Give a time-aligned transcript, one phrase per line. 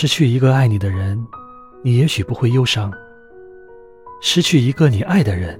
[0.00, 1.26] 失去一个爱你的人，
[1.82, 2.88] 你也许不会忧伤；
[4.20, 5.58] 失去一个你爱的人，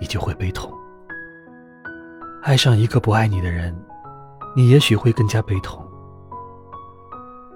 [0.00, 0.68] 你就会悲痛。
[2.42, 3.72] 爱上一个不爱你的人，
[4.56, 5.80] 你也许会更加悲痛。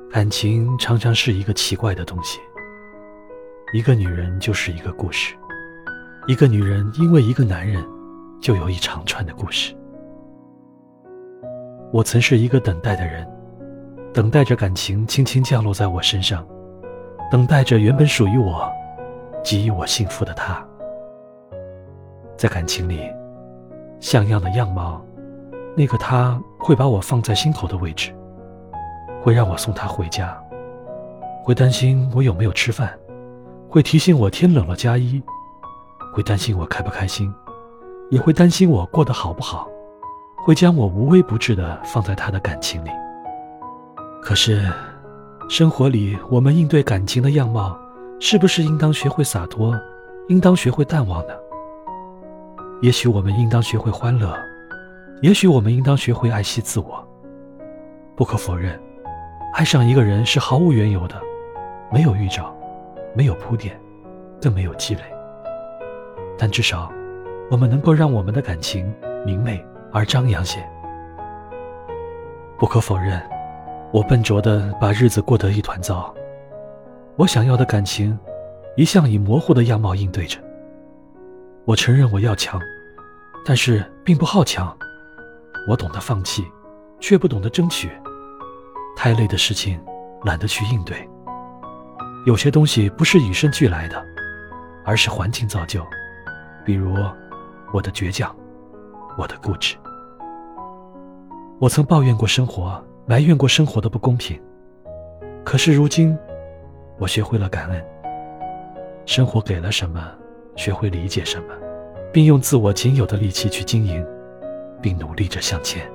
[0.08, 2.38] 感情常常是一个奇怪的东西。
[3.72, 5.34] 一个女人就是一个故事，
[6.28, 7.84] 一个女人因为一个男人，
[8.40, 9.74] 就有一长串的故事。
[11.92, 13.26] 我曾是一个等待的人。
[14.16, 16.42] 等待着感情轻轻降落在我身上，
[17.30, 18.66] 等待着原本属于我、
[19.44, 20.66] 给予我幸福的他。
[22.34, 23.12] 在感情里，
[24.00, 25.04] 像样的样貌，
[25.76, 28.10] 那个他会把我放在心头的位置，
[29.22, 30.34] 会让我送他回家，
[31.44, 32.98] 会担心我有没有吃饭，
[33.68, 35.22] 会提醒我天冷了加衣，
[36.14, 37.30] 会担心我开不开心，
[38.10, 39.68] 也会担心我过得好不好，
[40.46, 42.88] 会将我无微不至的放在他的感情里。
[44.36, 44.70] 是，
[45.48, 47.76] 生活里我们应对感情的样貌，
[48.20, 49.74] 是不是应当学会洒脱，
[50.28, 51.32] 应当学会淡忘呢？
[52.82, 54.36] 也许我们应当学会欢乐，
[55.22, 57.02] 也许我们应当学会爱惜自我。
[58.14, 58.78] 不可否认，
[59.54, 61.18] 爱上一个人是毫无缘由的，
[61.90, 62.54] 没有预兆，
[63.14, 63.74] 没有铺垫，
[64.40, 65.00] 更没有积累。
[66.38, 66.92] 但至少，
[67.50, 70.62] 我们能够让我们的感情明媚而张扬些。
[72.58, 73.18] 不可否认。
[73.96, 76.14] 我笨拙的把日子过得一团糟。
[77.16, 78.18] 我想要的感情，
[78.76, 80.38] 一向以模糊的样貌应对着。
[81.64, 82.60] 我承认我要强，
[83.42, 84.76] 但是并不好强。
[85.66, 86.44] 我懂得放弃，
[87.00, 87.90] 却不懂得争取。
[88.94, 89.80] 太累的事情，
[90.24, 91.08] 懒得去应对。
[92.26, 94.04] 有些东西不是与生俱来的，
[94.84, 95.82] 而是环境造就。
[96.66, 96.94] 比如，
[97.72, 98.36] 我的倔强，
[99.16, 99.74] 我的固执。
[101.58, 102.78] 我曾抱怨过生活。
[103.08, 104.36] 埋怨过生活的不公平，
[105.44, 106.18] 可是如今，
[106.98, 107.84] 我学会了感恩。
[109.04, 110.12] 生活给了什么，
[110.56, 111.54] 学会理解什么，
[112.12, 114.04] 并用自我仅有的力气去经营，
[114.82, 115.88] 并努力着向前，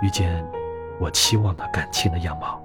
[0.00, 0.46] 遇见
[1.00, 2.62] 我期望的感情的样貌。